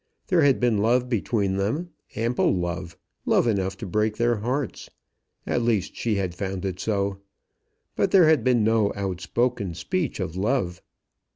There 0.29 0.41
had 0.41 0.59
been 0.59 0.79
love 0.79 1.09
between 1.09 1.57
them, 1.57 1.91
ample 2.15 2.51
love, 2.55 2.97
love 3.23 3.45
enough 3.45 3.77
to 3.77 3.85
break 3.85 4.17
their 4.17 4.37
hearts. 4.37 4.89
At 5.45 5.61
least 5.61 5.95
she 5.95 6.15
had 6.15 6.33
found 6.33 6.65
it 6.65 6.79
so. 6.79 7.19
But 7.95 8.09
there 8.09 8.27
had 8.27 8.43
been 8.43 8.63
no 8.63 8.91
outspoken 8.95 9.75
speech 9.75 10.19
of 10.19 10.35
love. 10.35 10.81